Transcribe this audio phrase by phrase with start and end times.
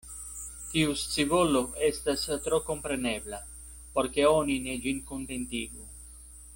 [0.69, 3.39] Tiu scivolo estas tro komprenebla,
[3.99, 5.89] por ke oni ne ĝin kontentigu.